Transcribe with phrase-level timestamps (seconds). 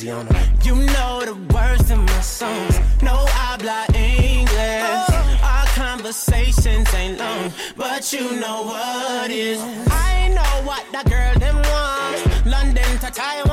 [0.00, 2.78] You know the words in my songs.
[3.02, 5.42] No habla English.
[5.42, 9.58] Our conversations ain't long, but you know what is.
[9.90, 12.46] I know what that girl them want.
[12.46, 13.50] London to Taiwan.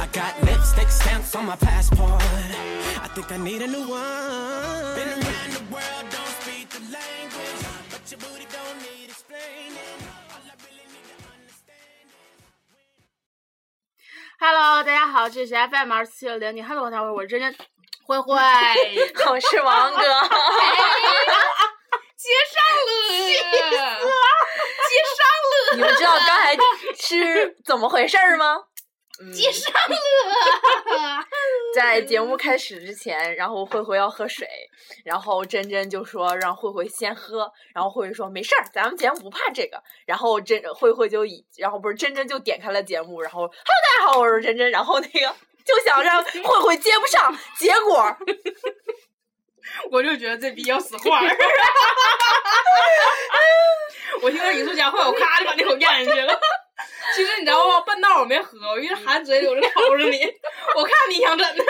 [0.00, 2.22] I got lipstick stamps on my passport.
[2.22, 5.15] I think I need a new one.
[15.16, 17.50] 好，这是 FM 二四七六零，你好，我大会，我是真真
[18.04, 19.98] 灰灰，我是王哥，
[22.18, 23.32] 接上了，接
[25.16, 26.54] 上了，你们知道刚才
[27.00, 28.58] 是怎么回事吗？
[29.32, 29.96] 接上了，
[31.74, 34.46] 在节目开始之前，然后慧慧要喝水，
[35.04, 39.82] 然后真真就说让慧慧先喝，然后慧慧说没事儿，咱们节目不怕这个。
[40.04, 48.16] 然后真慧慧就以，然后不是真真就点开了节目，然后 Hello 大家好，我是真真，然后那个就想让慧慧接不上，结果
[49.90, 51.26] 我就觉得这逼要死话儿。
[54.22, 56.40] 我听到你说讲话，我咔就把那口咽下去了。
[57.16, 57.80] 其实你知道吗？
[57.80, 60.18] 半道我没喝，我一直含嘴里，我就瞅着你。
[60.76, 61.64] 我看你想怎的？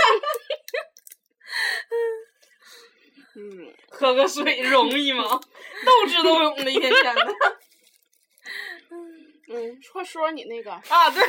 [3.37, 5.23] 嗯，喝个水容易吗？
[5.87, 7.35] 斗智斗勇的一天天的。
[9.49, 11.11] 嗯，快说说你那个啊！
[11.11, 11.23] 对，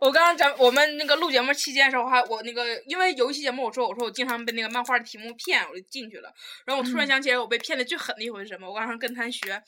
[0.00, 6.32] 我刚刚咱我们那个录节目期间的时候，还我那个因为有一期节目，我说我说我经常被那个漫画的题目骗，我就进去了。
[6.64, 8.68] 然后我突然想起来，我被骗的最狠的一回是什么？
[8.68, 9.60] 我刚刚跟他学，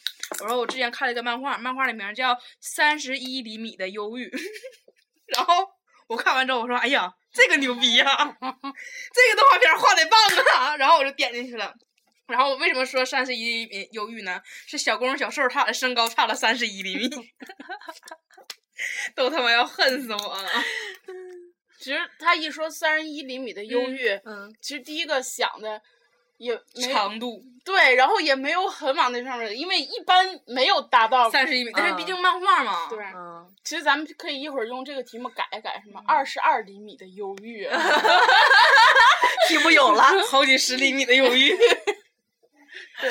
[0.42, 4.28] 我说我之前看了一个漫画，漫画的名叫《三十一厘米的忧郁》。
[5.26, 5.66] 然后
[6.06, 10.18] 我看完之后，我说：“哎呀，这个牛逼呀、 这个动画片画的棒
[10.62, 11.74] 啊！” 然后我就点进去了。
[12.28, 14.40] 然后我为什么说三十一厘米忧郁呢？
[14.66, 17.08] 是小公小瘦他俩的身高差了三十一厘米，
[19.16, 20.50] 都他妈要恨死我了。
[21.78, 25.80] 其实他一说三十一厘米的忧郁，嗯，其实第一个想的
[26.36, 31.30] 也没长度对，然后也没有很往那上面，因为一般没有达到。
[31.30, 32.88] 三十一米，但是毕竟漫画嘛。
[32.90, 37.66] 对，嗯，其实咱们可以一会儿用这个题目改一改，什么二十二厘米的忧郁，
[39.48, 40.02] 题目有了。
[40.26, 41.56] 好几十厘米的忧郁。
[43.00, 43.10] 对，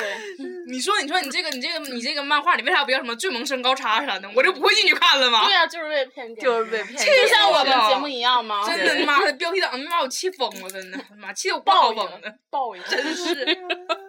[0.66, 4.28] 你说，你说你这个，你这个，你这个漫画，你为啥不叫什么最萌身高差啥的？
[4.34, 5.44] 我就不会进去看了吗？
[5.46, 8.62] 对呀、就是被骗，就是被骗就像我们节目一样吗？
[8.66, 13.44] 真的妈的，标题党把我气疯了，真的妈气得我不好报疯的应，，报应，真是。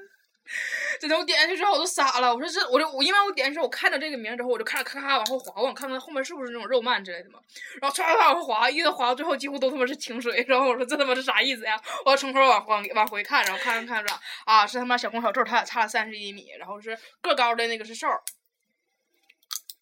[1.00, 2.34] 真的，我点进去之后我都傻了。
[2.34, 7.40] 我说这，我就我因为我点进去，我看到这个名之后，我就看着咔咔往后滑，我想看看后面是不是那种肉漫之类的嘛。
[7.82, 10.44] 然后唰唰唰往后滑，一直滑到最后几乎都他妈是清水。
[10.48, 11.80] 然后我说这他妈是啥意思呀？
[12.06, 14.14] 我要从头往往往回看，然后看着看着
[14.46, 18.08] 啊，是他妈小公小瘦，他俩差了三十一米，然后是个高的那个是瘦，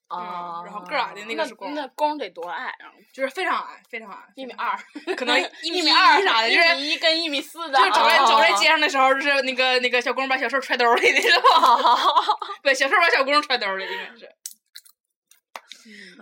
[0.07, 2.91] 啊嗯，然后个矮的那个是公，那公得多矮啊？
[3.13, 4.77] 就是非常矮，非常矮，一米二，
[5.15, 11.41] 可能 一米米二啥的，一就是米一跟一米四的，就是走在啊走在街上的时候，就是那个那个小公把小瘦揣兜里的是吧，
[12.63, 14.29] 对，小瘦把小公揣兜里，应该是。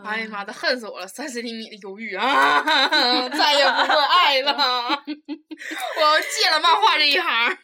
[0.04, 1.08] 哎呀妈的，恨死我了！
[1.08, 2.62] 三十厘米的忧郁啊，
[3.30, 7.58] 再也不会爱了，我要戒了漫画这一行。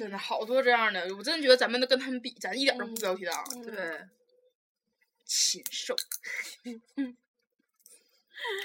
[0.00, 3.44] 真的好多这样的，我真的觉得咱们都跟他们比，咱一点都不标题党。
[3.62, 4.00] 对，
[5.26, 5.94] 禽兽，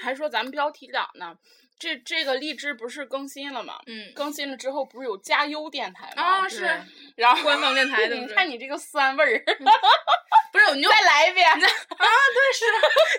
[0.02, 1.36] 还说咱们标题党呢。
[1.78, 3.78] 这这个荔枝不是更新了吗？
[3.84, 6.22] 嗯更新了之后不是有加优电台吗？
[6.22, 6.64] 啊是，
[7.16, 9.44] 然后官方电台的你看你这个酸味儿，
[10.52, 11.48] 不是你就再来一遍。
[11.50, 12.64] 啊，对是，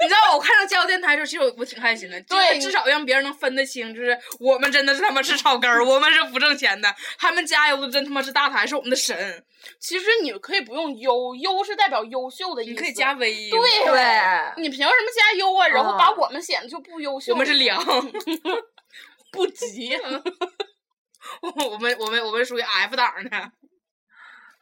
[0.01, 9.43] 你知道我看到加油电台的时候，其实我我挺开心的，对就是至少让别人能分得清，就是我们真的是他妈是草根儿，我们是不挣钱的，他们加油的真他妈是大台，是我们的神。
[9.79, 12.71] 其实你可以不用优，优是代表优秀的意思。
[12.71, 15.67] 你可以加 V，对对你凭什么加优啊？
[15.67, 17.33] 然后啊把我们显得就不优秀。
[17.35, 17.83] 我们是良。
[19.31, 19.99] 不急。
[21.41, 23.51] 我我们我们我们属于 F 档的。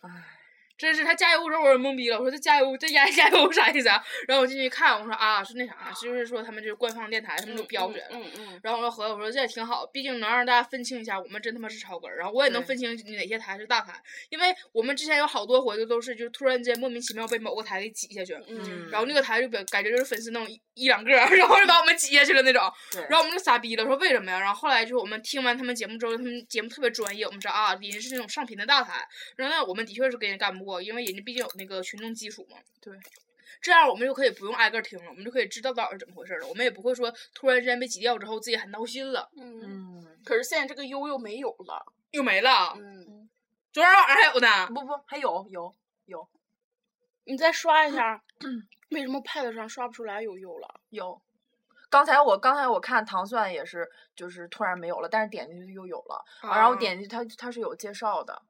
[0.05, 0.23] All right.
[0.77, 2.17] 真是他加油的时候，我也懵逼了。
[2.17, 4.03] 我说这加油，这加 加油啥意思啊？
[4.27, 8.03] 然后我进去看，我说啊，是那啥，就是说他们就是官方电台，他们都标准。
[8.11, 8.59] 嗯嗯。
[8.61, 12.17] 然后我说合计，我说这也挺好，毕竟能让大家分清一下，我们真他妈是超根儿。
[12.17, 13.93] 然后我也能分清哪些台是大台，
[14.29, 22.61] 因为我们之前有好多回都都是就突然间莫名其妙被某个台给挤下去，嗯然后那个台就感感觉就是粉丝那种一一两个， 然后就把我们挤下去了那种。
[23.09, 24.39] 然后我们就傻逼了，说为什么呀？
[24.39, 29.07] 然后后来就是我们听完他们节目之后，他们节目特别专业，我们知道啊，人家是那种上频的大台。
[29.37, 32.57] 然后那，我们的确是跟人干不过，因为人家毕竟有那个群众基础嘛。
[32.81, 32.93] 对。
[33.61, 36.47] 这样我们就可以不用挨个听了，我们就可以知道到底是怎么回事了。
[36.47, 39.29] 我们也不会说突然之间被挤掉之后自己很闹心了。
[39.37, 39.61] 嗯。
[39.63, 41.85] 嗯，可是现在这个优又没有了。
[42.11, 42.73] 又没了。
[42.75, 43.29] 嗯。
[43.71, 44.67] 昨天晚上还有呢。
[44.67, 45.73] 不不，还有有
[46.05, 46.27] 有。
[47.23, 48.21] 你再刷一下，
[48.91, 50.81] 为什么 Pad 上刷不出来有优了？
[50.89, 51.21] 有。
[51.89, 58.41] 刚才我刚才我看糖蒜也是，就是突然没有了，但是点进去又有了，啊、然后点进去它它是有介绍的。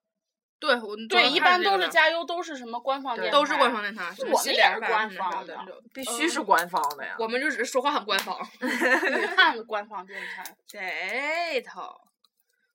[0.60, 5.57] 对，我对，一般都是加优，都是什么官方电台，都是官方电台，我们也是官方的，
[5.94, 7.16] 必须是官方的呀。
[7.19, 11.84] 我们就只是说话很官方， 女汉子官方电台，这头。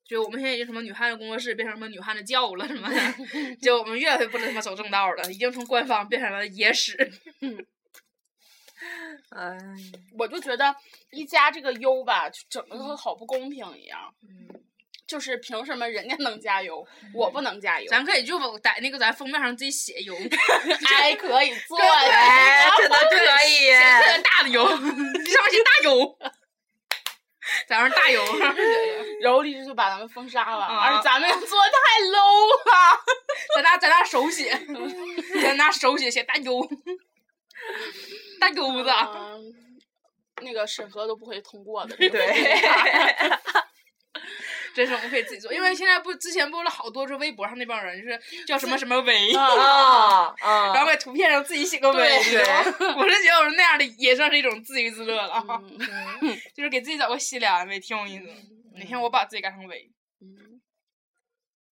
[0.03, 7.09] 就我们现在已经什么女汉子工作室变成什么女汉子教了什么的，就我们越来越不能他妈走正道了，已经从官方变成了野史。
[9.29, 9.57] 哎，
[10.17, 10.75] 我就觉得
[11.11, 14.13] 一加这个优吧，就整的都好不公平一样。
[14.23, 14.49] 嗯，
[15.11, 17.87] 就是凭什么人家能加油，我不能加油？
[17.89, 20.15] 咱可以就在那个咱封面上自己写油，
[20.87, 24.87] 还，可以 做，哎，真的可以，写大的油，上面
[25.51, 26.17] 写大油。
[27.67, 28.23] 咱上大油，
[29.21, 33.03] 然后立志就把咱们封杀了，啊、而且咱们做的太 low 了，
[33.55, 34.57] 咱拿咱拿手写，
[35.43, 36.65] 咱拿手写写大油，
[38.39, 39.53] 大油子，嗯、
[40.41, 42.61] 那个审核都不会通过的，对。
[44.73, 50.33] 真是我们可以自己做，因为现在不之前播了好多，是微博上那帮人，就是叫什么什么维 啊，
[50.73, 52.39] 然后在图片上自己写个维，对，
[52.95, 55.43] 我是觉得我说那样的也算是一种自娱自乐了，
[56.21, 58.25] 嗯、就是给自己找个心理安慰，挺有意思。
[58.75, 59.91] 哪天我把自己改成维，
[60.21, 60.61] 嗯，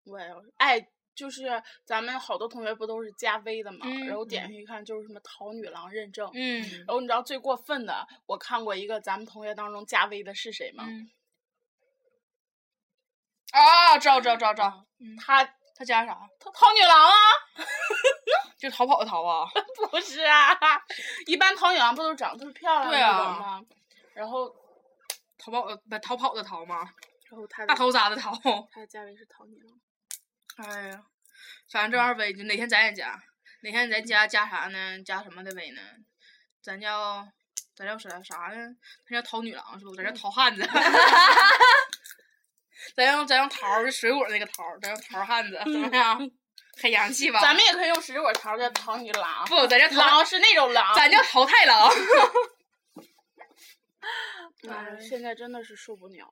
[0.06, 0.20] 我
[0.58, 0.86] 哎，
[1.16, 10.86] 就是咱们好多同学不都是加微的嘛，嗯、然后点进去一看就是什么淘女郎认证，嗯，然后你知道最过分的，我看过一个咱们同学当中加微的是谁吗？
[10.88, 11.10] 嗯
[13.52, 14.86] 啊，知道知道知道知道，
[15.26, 15.44] 他
[15.76, 16.18] 他加啥？
[16.40, 17.16] 他淘女郎啊，
[18.60, 19.50] 就逃跑的逃啊？
[19.90, 20.58] 不是啊，
[21.26, 23.62] 一般淘女郎不都长得特别漂亮那种吗？
[24.14, 24.50] 然后
[25.38, 26.90] 逃跑不逃跑的逃吗？
[27.30, 28.32] 然后他大头啥的逃？
[28.72, 29.80] 他的价位是淘女郎。
[30.68, 31.04] 哎呀，
[31.72, 33.18] 反正这玩意儿微，就哪天咱也加，
[33.62, 35.02] 哪天咱加加啥呢？
[35.04, 35.82] 加什么的微呢？
[36.62, 37.26] 咱叫
[37.76, 38.76] 咱叫啥啥呢？
[39.08, 39.96] 他叫淘女郎是不？
[39.96, 40.62] 咱叫淘汉子。
[42.96, 46.32] 咱用咱用桃儿水果那个桃儿，咱用桃儿汉子怎么样？
[46.82, 47.42] 很洋气吧？
[47.42, 49.46] 咱们也可以用水果桃叫桃女郎。
[49.48, 51.92] 不，咱这狼是那种狼，咱叫桃太郎。
[54.70, 56.30] 哎，现在真的是受不了。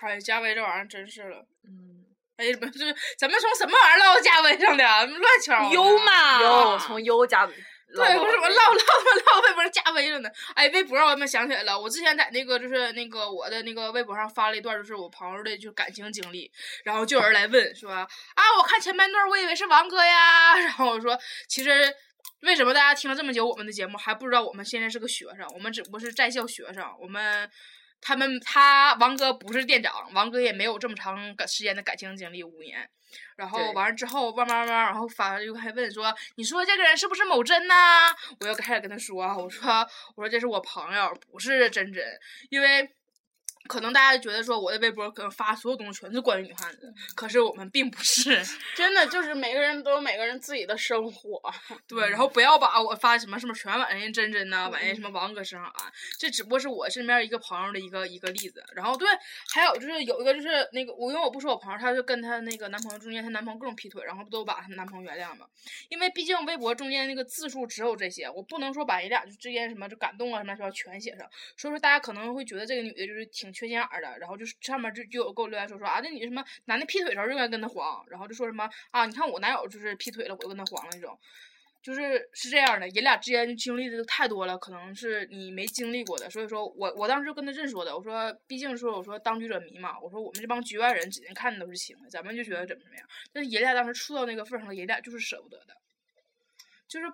[0.00, 1.44] 哎，加微这玩意儿真是了。
[1.64, 2.04] 嗯。
[2.36, 4.84] 哎，不是，咱们从什么玩意儿唠到加微上的？
[4.84, 5.72] 乱七八糟。
[5.72, 7.46] 优嘛，优从优加。
[7.94, 8.74] 对，我怎么唠唠
[9.34, 10.30] 唠唠微博加微了呢？
[10.54, 16.50] 哎，微博我他妈想起来了，我之前在那个就是那个我的那个微博上发了一段，就是我朋友的就感情经历，
[16.84, 18.06] 然后就有人来问说啊，
[18.58, 21.92] 我看前半段我以为是王哥呀， 然后我说其实
[22.42, 27.50] 为什么大家听了这么久我们的节目还不知道我们现在是个学生，我们只不过是在校学生，我们
[28.00, 32.88] 他们他王哥不是店长，王哥也没有这么长时间的感情经历五年。
[33.36, 42.04] 然后完了之后，慢慢慢慢，然后发又还问说：“你说这个人是不是某真呐？”我又开始跟他说：“我说我说这是我朋友，不是真真，
[42.48, 42.90] 因为
[43.68, 48.42] 可能大家觉得说我的微博可能发所有东西全是关于女汉子，可是我们并不是，
[48.74, 51.40] 真的就是每个人都有每个人自己的生活。
[51.86, 58.64] 对，然后不要把我发什么什么全往人家真真呐，往人家什么王哥身上安，这只不过是我身边一个朋友的一个一个例子。
[58.74, 59.08] 然后对，
[59.52, 65.46] 还有就是有一个就是那个我因为我不说我朋友，她就跟她那个男朋友中间，她男朋友各种劈腿，然后不都把她男朋友原谅嘛？
[65.88, 81.18] 因为毕竟微博中间那个字数只有这些，我不能说把人俩就之间什么就感动啊什么什么全写上，所以说大家可能会觉得这个女的就是挺缺心眼儿的，然后就是上面就就有给我留言说说啊，那你什么男的劈腿时候就应该跟他黄，然后就说什么啊，你看我男友就是劈腿了，我就跟他黄了那种。
[81.82, 95.74] 就是是这样的，人俩之间经历的太多了，可能是你没经历过的，所以说我我当时就跟他这说的，我说毕竟说我说当局者迷嘛，我说我们这帮局外人指定看的都是情的，咱们就觉得怎么怎么样，但是人俩当时处到那个份儿上了，人俩就是舍不得的，
[96.86, 97.06] 就是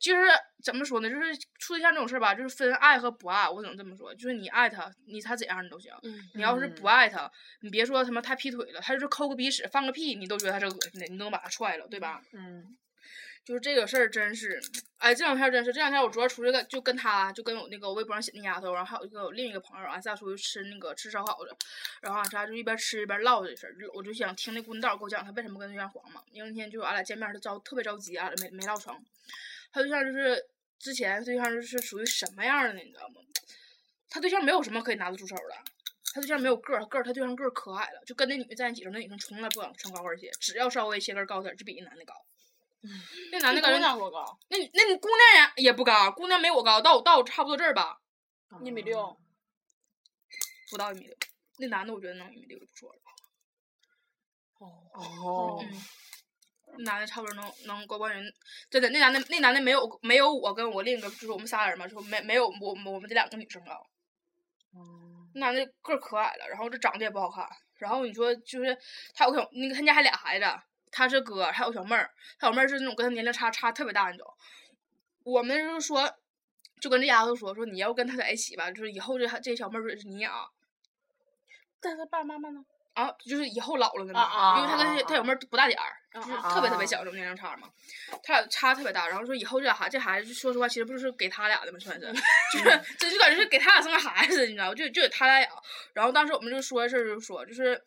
[0.00, 0.22] 就是
[0.64, 1.10] 怎么说呢？
[1.10, 3.48] 就是处对象这种事儿吧，就是分爱和不爱。
[3.48, 5.92] 我只能这么说，就是你爱他，你他怎样你都行。
[6.02, 7.30] 嗯你要是不爱他，
[7.60, 12.22] 你别说他妈他劈腿了，他就是抠个鼻屎放个屁，你都觉得他是恶心的，你都能把他踹了，对吧？
[12.32, 12.76] 嗯
[13.42, 14.60] 就是这个事儿真是，
[14.98, 21.56] 哎，这两天真是，这两天我主要出去跟就跟他就跟我那个微博上写那丫头，然后还有一个我另一个朋友，俺仨出去吃那个吃烧烤的，
[22.02, 28.94] 然后俺仨就一边吃一边唠这事儿，我就想听那姑娘道给我讲她为什么跟对象黄嘛，因为那天就俺俩见面，她着特别着急，俺俩没没唠成，
[29.72, 30.48] 她对象就是
[30.78, 33.16] 之前对象就是属于什么样的呢，你知道吗？
[34.08, 35.42] 他对象没有什么可以拿得出手的。
[36.12, 42.14] 他对象没有个儿，个儿他对象个儿可矮了，就跟那女的在一起的时候，那女生从来不敢穿高跟鞋，只要稍微鞋跟高点儿，就比那男的高。
[43.30, 44.38] 那男的姑感觉娘多高？
[44.48, 48.00] 那你那你姑娘也也不高，姑娘没我高，到我到我差不多这儿吧，
[48.64, 49.16] 一米六。
[50.70, 51.16] 不到一米六。
[51.58, 53.00] 那男的我觉得能一米六就不错了。
[54.58, 55.64] 哦
[56.78, 58.32] 男的差不多能能过关人，
[58.70, 63.86] 真的那男的那男的没有没有我跟我另一个就是我们仨人嘛，就没没有我我们这两个女生高。
[65.34, 67.46] 那男的个儿可矮了，然后这长得也不好看，
[67.76, 68.76] 然后你说就是
[69.14, 70.46] 他有个小那个他家还俩孩子，
[70.90, 74.26] 他是哥，还有小妹儿，他小妹儿是那种跟他年龄差差特别大那种。
[75.22, 76.12] 我们就是说，
[76.80, 80.32] 就跟这丫头说说你要跟他在一起吧，就是以后这这小妹儿是你养
[81.80, 82.64] 但是他爸爸妈妈呢？
[82.94, 87.68] 啊，就是以后老了的啊啊嘛，因为他跟他他小妹儿不大点儿，啊就是啊特别特别啊小这种年龄差嘛，
[88.22, 92.06] 他俩差特别大，然后说以后这俩孩这孩子，说实话，其实不是给他俩的嘛，算是，
[92.52, 94.74] 就是这就感觉是给他俩生个孩子，你知道吗？
[94.74, 95.50] 就就给他俩养。
[95.94, 97.82] 然后当时我们就说这事儿，就说就是。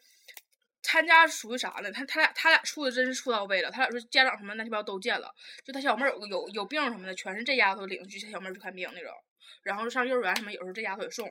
[0.86, 1.90] 他家属于啥呢？
[1.90, 3.72] 他他俩他俩处的真是处到位了。
[3.72, 5.34] 他俩说家长什么乱七八糟都见了，
[5.64, 9.10] 就他小妹儿有个有有病什么的，全是这丫头领去他小妹儿去看病那种。
[9.64, 11.26] 然后上幼儿园什么，有时候这丫头也送。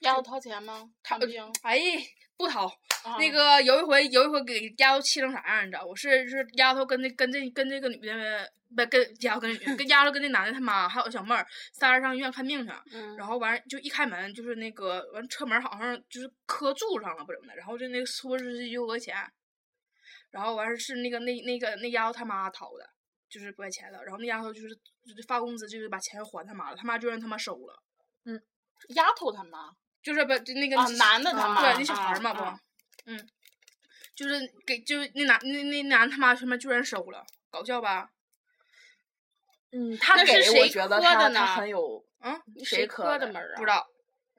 [0.00, 0.90] 丫头掏钱吗？
[1.02, 1.52] 他看病。
[1.62, 1.80] 哎，
[2.36, 2.66] 不掏。
[3.04, 5.94] 啊那个有一回有一回给丫头气成啥样，你知道我？
[5.94, 19.14] 是是丫头跟那跟这跟这个女的不跟丫头跟女跟丫头跟那男的他妈还有小妹儿仨人上医院看病去，嗯，然后完就一开门就是那个完车门好像就是磕柱上了不怎么的，然后就那个说是就讹钱，
[20.32, 22.84] 然后完事是那个那那个那丫头他妈掏的，
[23.30, 27.82] 就是不给钱了，然后那丫头就是就是发工资就是把钱还他妈了，他妈就让他妈收了，
[28.24, 28.42] 嗯
[28.88, 29.70] 丫头他妈。
[30.06, 32.40] 就是不就那个啊男的他妈对那小孩儿嘛不。
[32.44, 32.60] 啊啊
[33.06, 33.28] 嗯，
[34.14, 38.08] 就是给就是那男那那男他妈他妈居然收了，搞笑吧？
[39.72, 43.56] 嗯，他那给是谁我觉得他他磕的呢很有，嗯，谁磕的门儿啊？
[43.56, 43.84] 不知道，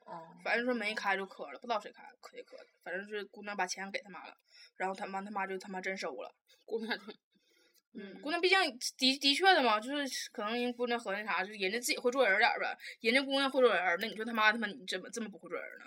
[0.06, 4.34] 哦反正说门一开就磕了，不知道谁开磕谁磕的，反正是姑娘把钱给他妈了，
[4.78, 6.34] 然后他妈他妈就他妈真收了。
[6.64, 6.98] 姑娘。
[8.00, 15.86] 嗯，姑娘毕竟的的确的嘛，就是可能人姑娘和那啥，就是人家自己会做人点儿呗，人家姑娘会做人，那你说他妈他妈你怎么这么不会做人呢？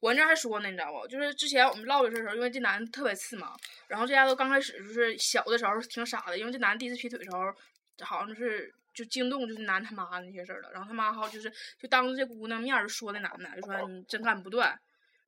[0.00, 1.06] 我那还说呢，你知道不？
[1.06, 3.54] 就是之前我们唠这事儿的时候，因为这男的特别次嘛，
[3.86, 7.54] 然后这丫头刚开始就是小的时候挺傻的，因为这男的第一次劈腿的时候，
[8.00, 14.76] 好像就是就惊动就是男他妈那些事儿了，然后他妈好就是就当着这姑娘面儿说那男的，就说你真干不断。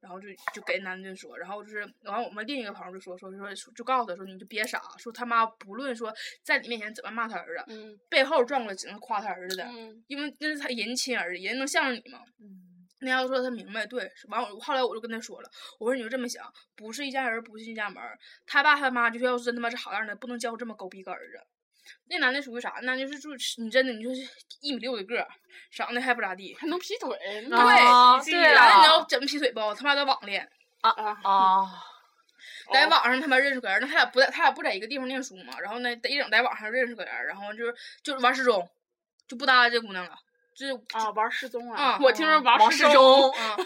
[0.05, 12.21] 然后就就给男的说，然后就是，然后我们另一个朋友就说说说说，就告诉他说你就别傻，说他妈不论说在你面前怎么骂他儿子，嗯背后转过来只能夸他儿子的，嗯因为那是他人亲儿子，人能向着你吗？
[12.39, 12.61] 嗯
[13.01, 16.45] 那丫头说他明白，对，完我后来我就跟他说了，我说你就这么想，
[16.77, 18.03] 不是一家人不进一家门，
[18.47, 21.39] 他爸他妈就是要是真他妈是好样的，不能教这么狗逼个儿子。
[22.09, 22.75] 那男的属于啥？
[22.83, 24.23] 那就是就是你真的你就是
[24.61, 25.29] 一米六的个儿，
[25.71, 26.55] 长得还不咋地。
[26.55, 27.17] 还能劈腿？
[27.51, 29.61] 啊对对男的你知啊道怎么劈腿不？
[29.75, 30.49] 他妈在网恋，
[30.81, 31.83] 啊，啊啊，
[32.73, 38.69] 在网上他妈认识个人，那他俩不在他俩不在一个地方念书嘛，然后呢一整在网上认识个人，然后就是就是玩失踪，
[39.27, 40.17] 就不搭理这姑娘了，
[40.55, 41.99] 就是啊，玩失踪了啊！
[42.01, 42.93] 我听说玩王失踪。
[42.93, 43.57] 忠，啊，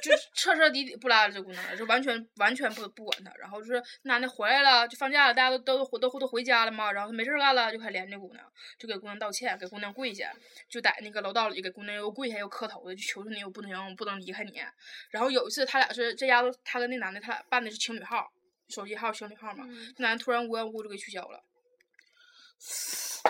[0.00, 3.32] 就就彻彻底底不拉这姑娘了，就完全完全不不管她。
[3.38, 8.44] 然后就是男的回来了，就放假了，大家都都都都都回家了嘛，然后没事儿干了，就开始连这姑娘，
[8.78, 10.32] 就给姑娘道歉，给姑娘跪下，
[10.68, 14.62] 就在那个楼道里给姑娘又跪下又磕头的，就求求你，我不能我不能离开你。
[15.10, 18.30] 然后有一次他俩是这丫头，他跟那男的他俩办的是情侣号，
[18.68, 21.42] 手机号情侣号嘛，嗯男的突然无缘无故就给取消了。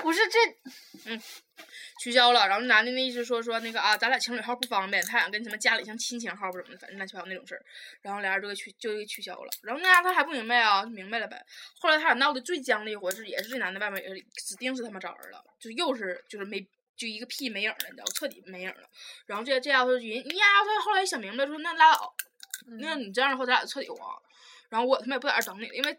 [0.02, 0.38] 不是这，
[1.10, 1.22] 嗯
[2.02, 7.62] 取消了，然后那男的那意思说说那个啊，咱俩情侣号不方便，他想跟什么家里像亲情号不什么的，反正乱七八糟那种事儿，
[8.00, 9.50] 然后俩人就给取就给取消了。
[9.62, 11.44] 然后那丫他还不明白啊，就明白了呗。
[11.78, 18.88] 后来他俩闹得最僵的一回是，也是这男的外面也是指定是他妈找人了，就又是就是没就一个屁没影了，你知道，彻底没影了。
[19.26, 22.14] 然后这这丫头人，人丫头后来想明白说那拉倒，
[22.80, 24.22] 那你这样的话咱俩就彻底黄。
[24.70, 25.98] 然后我他妈也不在这儿等你了，因为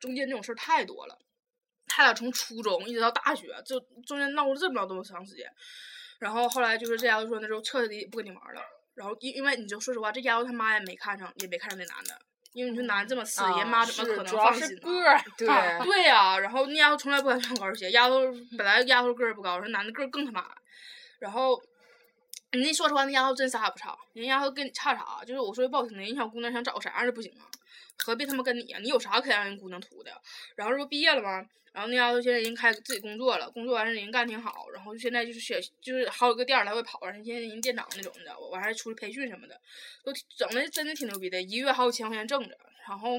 [0.00, 1.18] 中间这种事儿太多了。
[1.96, 5.46] 他俩从初中一直到大学，就中间闹了这么老多长时间。
[6.18, 8.60] 然后后来就是这丫头说那时候彻底不跟你玩了。
[8.94, 12.18] 然后因因为你就说实话，这丫头他妈也没看上，也没看上那男的，
[12.52, 14.80] 因为你说男的这么次，啊人妈怎么可能放心呢？
[15.38, 18.22] 对呀、然后那丫头从来不敢穿高跟鞋，丫头
[18.58, 20.48] 本来丫头个儿不高，说男的个儿更他妈矮，
[21.20, 21.62] 然后。
[22.54, 25.24] 人家说实话，那丫头真啥也不差，人丫头跟你差啥？
[25.24, 27.44] 就是我说句不好听的，人小姑娘想找个啥样的不行啊？
[27.98, 30.12] 何必他妈跟你呀、你有啥可让人姑娘图的？
[30.54, 31.44] 然后这不毕业了吗？
[31.72, 39.60] 然后那丫头现在已经开自己工作了，工作完了人干挺好，然后现在就是学就是好几个店儿来回跑，人现在人店长那种的，我完还出去培训什么的，
[40.04, 42.56] 都整的真的挺牛逼的，一个月好几千块钱挣着，
[42.88, 43.18] 然后。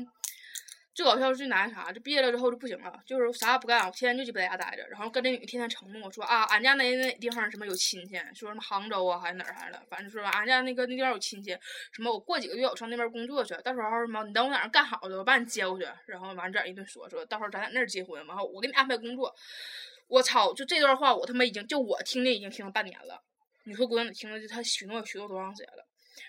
[0.95, 1.91] 最搞笑是最难啥？
[1.91, 11.51] 就毕业了之后就不行了，就是啥也不干，我天天就鸡巴在家待着，然后跟那女的天天承诺说啊，俺家哪哪地方什么有亲戚，说什么杭州啊还是哪儿来的，反正说俺家那个那地方有亲戚，
[11.91, 19.35] 什么我过几个月我上那边工作去，到时候什么你等我哪儿干好了，我把你接过去，然后完这一顿说说，到时候咱在那儿结婚，完后我给你安排工作，
[20.07, 23.21] 我操，就这段话我他妈已经就我听的已经听了半年了，
[23.65, 25.85] 你说姑娘你听了就她许诺许诺多长时间了？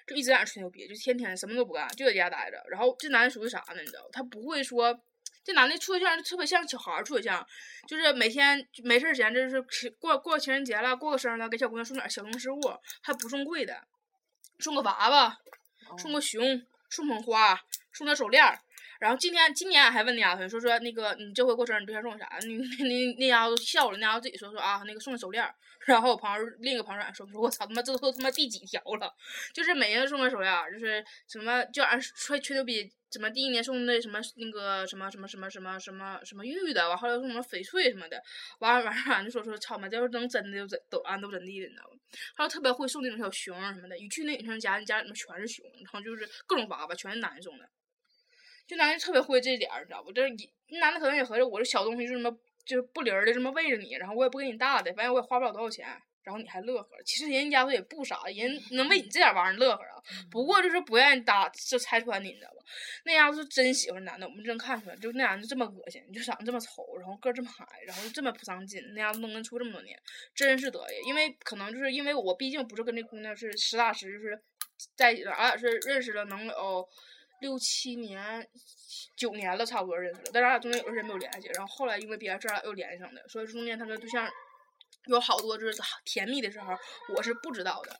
[0.06, 2.62] 就一直在那吹牛逼，就天天什么都不干，就在家待着。
[2.68, 3.80] 然后这男的属于啥呢？
[3.80, 4.98] 你知道，他不会说，
[5.44, 7.46] 这男的处对象就特别像小孩儿处对象，
[7.86, 9.60] 就是每天没事儿闲，就是
[9.98, 12.60] 过过情人节了，过个生日了，给小姑娘送点小零食物，
[13.02, 13.86] 还不送贵的，
[14.58, 15.38] 送个娃娃，
[15.98, 17.60] 送个熊，送捧花，
[17.92, 18.60] 送点手链儿。
[19.00, 22.28] 然后今天今年俺还问那丫头说说那个你这回过生日你对象送我啥？
[22.42, 25.46] 那那那丫头笑了，那丫头自己说说啊那个送的手链。
[25.86, 29.08] 然后我朋友另一个朋友说说我操他妈这都他妈第几条了？
[29.54, 38.20] 就是每人送个手链，就是什么就俺吹吹牛逼，怎么第一年送那什么那个什么什么什么什么什么什么玉的，完后来送什么翡翠什么的，
[38.58, 41.96] 完完俺就说说操妈，这要是能真的就都俺都真地的，你知道吗？
[42.34, 47.68] 还有特别会送那种小熊什么的，一去那女生家，家里面全是熊，然后就是各种娃娃，全是男的送的。
[48.66, 50.12] 就男的特别会这点儿，你知道不？
[50.12, 52.30] 这一男的可能也合着我这小东西就这么
[52.64, 55.86] 就是不灵儿的这么喂着你，然后我也不给你大的，反正我也花不了多少钱，
[56.24, 56.88] 然后你还乐呵。
[57.04, 60.02] 其实人家头也不傻，人能为你这点玩意儿乐呵啊。
[60.30, 62.56] 不过就是不愿意搭，就拆穿你，你知道吧？
[63.04, 69.96] 那丫头是真喜欢男的，我们真看出来，就那男的这么恶心，就长得这么丑，然后个儿这么矮，然后这么不上进，那丫头能跟处这么多年，
[70.34, 71.08] 真是得意。
[71.08, 74.40] 因为可能就是因为我毕竟不是跟这姑娘是实打实就是
[74.96, 76.88] 在一起的，俺俩是认识了能有
[77.40, 78.48] 六七年。
[79.16, 84.30] 九年了，差不多认识了，但是俺俩中间有段时间没有联系，然后后来因为别的事儿，又联系上的，所以中间他跟对象
[85.06, 86.74] 有好多就是甜蜜的时候，
[87.14, 87.96] 我是不知道的。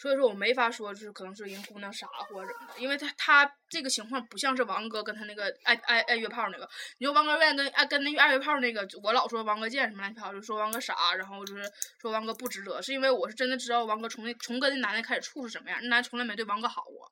[0.00, 6.68] 所以说我没法说，就是可能是人姑娘傻或者什么的，因为他他这个情况不像是王哥跟他那个爱爱爱约炮那个。
[6.98, 11.62] 你说王哥愿意跟爱跟那爱约炮那个，我老说王哥贱什么乱七八糟，就说王哥傻，然后就是
[12.00, 17.10] 说王哥不值得，是因为我是真的知道王哥从那从跟那男的开始处是什么样，那男的从来没对王哥好过。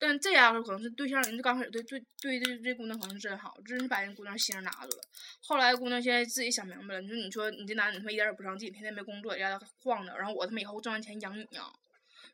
[0.00, 5.02] 但这丫头可能是对象，人家刚开始对对对对这姑娘可能是真好，真是把人姑娘心拿住了。
[5.42, 11.70] 后来姑娘现在自己想明白了，你说你说你这男的他妈一点也不上进，天天没工作，在家晃着，然后我他妈以后挣完钱养你啊、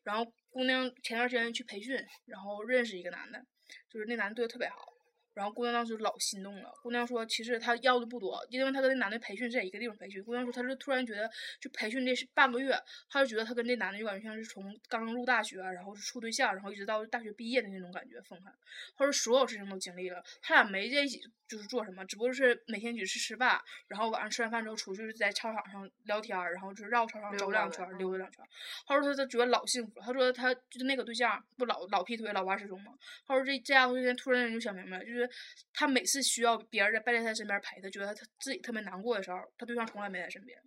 [0.04, 3.44] 然后姑娘前段时间去培训，然后认识一个男的，
[3.90, 4.95] 就是那男的对她特别好。
[5.36, 6.72] 然后姑娘当时老心动了。
[6.82, 10.24] 姑娘说，其实她要的不多，因为她跟那男的培训是在一个地方培训。
[10.24, 12.74] 姑娘说，她是突然觉得，就培训这是半个月，
[13.10, 18.50] 她就觉得她跟那男的就感觉像是从刚入大学，然后是处对象，然后一直到大学毕业的那种感觉，分开。
[18.96, 28.48] 她说所有事情都经历了，他俩没在一起就是做什么，只不过是每天一起去吃饭，然后晚上吃完饭之后出去在操场上聊天，然后就是绕操场走两圈，溜达两圈儿。
[28.86, 32.92] 她说她她觉得老幸福，她说她就是那个对象不老老劈腿老玩失踪吗？
[33.26, 35.25] 她说这这丫头现在突然间就想明白了，就是
[35.72, 40.60] 她每次需要别人在在他身边陪他，觉得他自己特别难过的时候，他对象从来没在身边。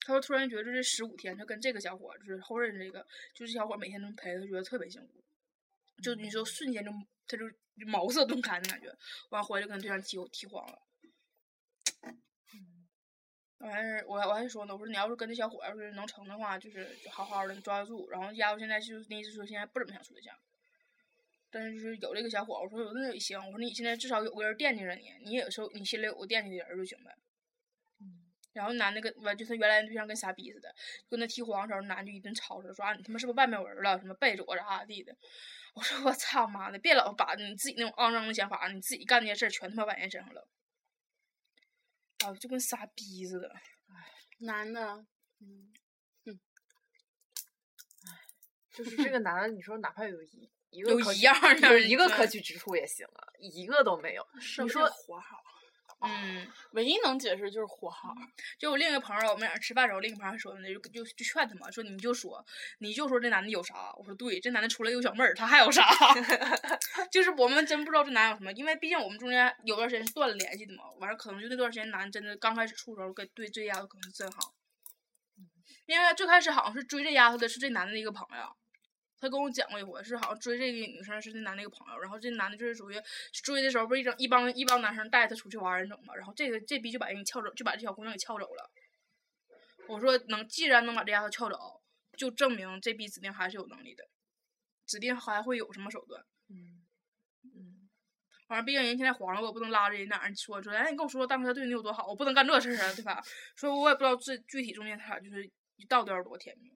[0.00, 5.24] 他说突然觉得这十五天，他跟这个小伙就是后认识这个，就是小伙每天能陪他，觉得特别幸福。
[6.02, 6.90] 就你说瞬间就
[7.26, 7.44] 他就
[7.86, 8.94] 茅塞顿开的感觉，
[9.30, 10.78] 完回来就跟对象提提黄了。
[13.58, 18.10] 完事儿，我我还说呢，我说你要是跟这小伙要是能成的话，就是就好好的抓得住。
[18.10, 20.36] 然后丫头现在就是那意思说现在不怎么想处对象，
[21.54, 27.16] 但是就是有这个小伙，我说有那也行，我说你现在至少有个人惦记着你，你有时候你心里有个惦记的人儿就行呗。
[28.52, 30.74] 然后男的跟完就他原来那对象跟傻逼似的，
[31.08, 35.16] 跟他提黄的时候，男就一顿吵吵，说啊你他妈是不是外面有人了，什么背着我咋咋地的。
[35.74, 40.48] 我说我操妈的，别老把你自己那种肮脏的想法，你自己干那些事儿全他妈往人身上了。
[42.24, 43.54] 啊，就跟傻逼似的。
[44.38, 45.04] 男的，
[45.40, 45.72] 嗯，
[48.72, 54.26] 就是这个男的，你说哪怕有一一个有一样儿 的有一个可取之处也行啊，一个都没有。
[54.34, 55.40] 你说活好，
[56.00, 58.12] 嗯，唯一能解释就是活好。
[58.58, 62.44] 就我另一个朋友，我们俩吃饭时候，另一个朋友还说呢，就就就劝他嘛，说你就说，
[62.78, 63.94] 你就说这男的有啥？
[63.96, 65.88] 我说对，这男的除了有小妹儿，他还有啥？
[67.10, 74.52] 就是我们真不知道这男有什么，因为毕竟我们中间有段时间是断了联系的嘛，完了可能就那段时间男真的刚开始处的时候，跟对这丫头可能是真好，
[75.86, 78.56] 因为最开始好像是追这丫头的是这男的一个朋友，
[79.24, 83.00] 他跟我讲过一回，是好像追这个女生是那男的一个朋友，然后这男的就是属于
[83.32, 88.70] 追的时候不是一整一帮一帮男生带他出去玩儿那种嘛，然后这个这逼就把人给撬走，就把这小姑娘给撬走了。
[89.88, 91.80] 我说能，既然能把这丫头撬走，
[92.18, 94.04] 就证明这逼指定还是有能力的，
[94.86, 96.22] 指定还会有什么手段。
[96.50, 96.84] 嗯
[97.44, 97.88] 嗯
[98.46, 103.22] 反正毕竟人现在黄了，我也不能拉着人哪人说说，哎，你跟我说说当时他对你有多好，我不能干这事儿啊，对吧？
[103.56, 105.50] 所以我也不知道这具体中间他俩就是
[105.88, 106.70] 到底有多甜蜜。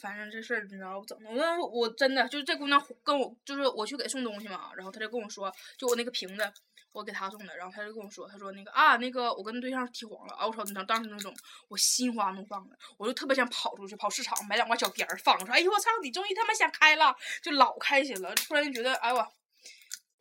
[0.00, 6.52] 反正这事儿你知道我整的，我我真的就是这姑娘跟我就是我去给送东西嘛，然后她就跟我说，就我那个瓶子，
[6.92, 11.34] 我给她送的，然后她就跟我说，她说那个啊那个我跟对象提黄了，啊我操，你知道当时那种
[11.68, 19.32] 我心花怒放的，我就特别想跑出去跑市场买两块小碟儿放，说哎呦我操你终于他妈想开了，就老开心了，突然就觉得哎我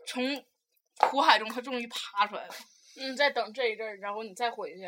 [0.06, 0.44] 从
[0.98, 2.54] 苦海中他终于爬出来了，
[2.98, 4.84] 嗯，再等这一阵儿，然后你再回去，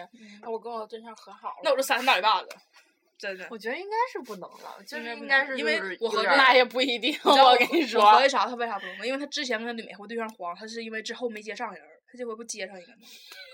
[0.46, 1.62] 我跟我对象和好了。
[1.64, 2.50] 那我就三十大嘴巴子，
[3.22, 3.48] 真的。
[3.52, 9.06] 我觉得应该是不能了，就是应该是因为我和那也不一定，我跟你说我说为，啥他为啥不能？
[9.06, 12.98] 因为他之前跟他每回对象黄，他是因为之后没接上人儿，他这回不接上一个吗？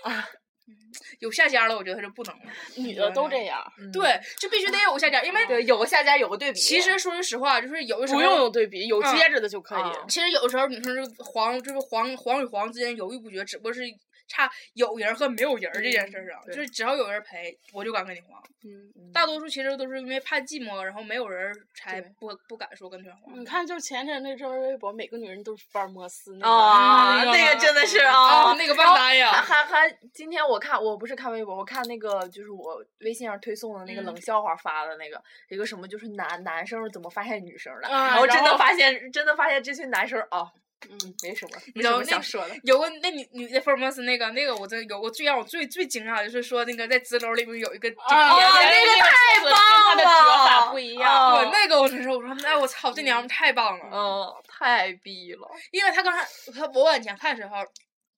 [0.04, 0.28] 啊
[0.70, 0.74] 嗯，
[1.20, 2.42] 有下家了，我觉得他就不能了。
[2.76, 6.58] 女的都这样，嗯对，就必须得有个下家，因为，有个下家有个对比。
[6.58, 9.82] 其实说句实话，就是有的时候不用有对比，有嗯接着的就可以。
[9.82, 13.80] 啊其实有的时候女生就黄，就是黄黄与黄之间犹豫不决，只不过是
[14.28, 18.40] 差有人和没有人这件事儿上，就是只要有人陪，我就敢跟你黄。
[18.64, 23.40] 嗯，大多数其实都是因为怕寂寞，然后没有人才不不敢说跟对方黄。
[23.40, 26.52] 你看，就前阵那阵儿微博，每个女人都是福尔摩斯那个。
[26.52, 40.50] 啊，嗯那个真的是啊啊，那个然后万达呀还还还，今天我看我不是看微博，我看那个就是我微信上推送的那个嗯冷笑话发的那个，一个什么就是男男生怎么发现女生的，啊然后真的发现真的发现这群男生啊，
[40.88, 42.54] 嗯，没什么，没什么想说的。
[42.62, 50.08] 有个那女女的福尔摩斯那个那个，我真有个最让我最最惊讶的就是说那个在纸篓里面有一个啊，那个太棒了的折
[50.46, 51.34] 法不一啊样。
[51.34, 55.48] 我那个我真是我说哎我操这娘们太棒了，嗯，太逼了。
[55.72, 57.56] 因为他刚才他我往前看的时候，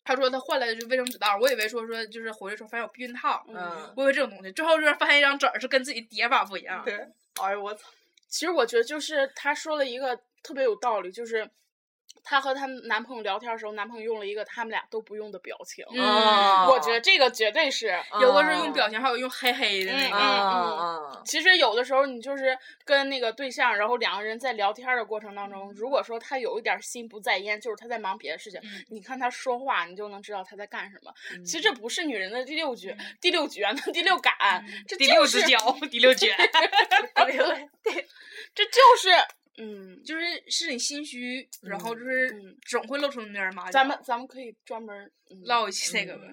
[0.05, 6.83] 他说他换来的就是卫生纸袋儿，我以为说说就是回来时候发现有避孕套，嗯，我以为这种东西，最后就是发现一张纸儿是跟自己叠法不一样。
[6.85, 6.95] 对，
[7.41, 7.89] 哎呦我操，
[8.29, 11.49] 其实我觉得就是她说了一个特别有道理，就是
[12.23, 15.85] 她和她男朋友聊天的时候，男朋友用了一个他们俩都不用的表情。
[15.93, 17.99] 嗯啊我觉得这个绝对是。
[18.21, 20.19] 有的是用表情，还有用嘿嘿的那嗯个。
[20.19, 31.13] 嗯嗯其实有的时候你就是跟那个对象，然后两个人在聊天的过程当中，如果说他有一点心不在焉，就是他在忙别的事情，嗯你看他说话，你就能知道他在干什么。
[31.33, 34.33] 嗯其实这不是女人的第六觉，第六觉呢，第六感，
[34.87, 36.35] 这第就是六只脚，第六觉。
[37.83, 38.07] 对，
[38.55, 39.11] 这就是
[39.61, 43.71] 嗯，就是是你心虚，然后就是嗯总会露出那点马脚。
[43.73, 45.13] 咱们咱们可以专门
[45.45, 46.25] 唠一期那个吧，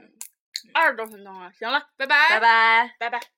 [0.73, 2.95] 二十多分钟了，行了，拜拜拜拜。
[2.99, 3.36] 拜拜。